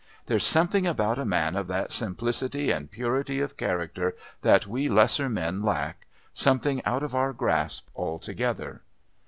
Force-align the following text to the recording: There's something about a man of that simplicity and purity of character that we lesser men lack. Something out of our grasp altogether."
There's 0.25 0.43
something 0.43 0.87
about 0.87 1.19
a 1.19 1.25
man 1.25 1.55
of 1.55 1.67
that 1.67 1.91
simplicity 1.91 2.71
and 2.71 2.89
purity 2.89 3.39
of 3.39 3.55
character 3.55 4.15
that 4.41 4.65
we 4.65 4.89
lesser 4.89 5.29
men 5.29 5.61
lack. 5.61 6.07
Something 6.33 6.83
out 6.85 7.03
of 7.03 7.13
our 7.13 7.33
grasp 7.33 7.85
altogether." 7.95 8.81